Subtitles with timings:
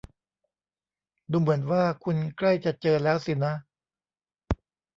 [1.31, 3.53] ดูเหมือนว่าคุณใกล้จะเจอแล้วสินะ